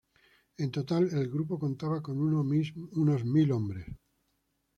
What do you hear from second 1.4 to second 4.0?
contaba con unos mil hombres.